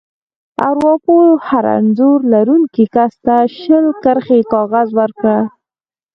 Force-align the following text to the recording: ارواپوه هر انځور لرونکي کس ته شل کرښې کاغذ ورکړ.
ارواپوه 0.69 1.25
هر 1.47 1.65
انځور 1.77 2.19
لرونکي 2.33 2.85
کس 2.95 3.13
ته 3.25 3.37
شل 3.59 3.85
کرښې 4.03 4.39
کاغذ 4.53 4.87
ورکړ. 4.99 5.25